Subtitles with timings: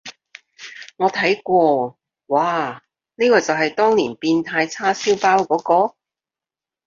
[0.97, 2.73] 我睇過，嘩，
[3.13, 5.95] 呢個就係當年變態叉燒包嗰個？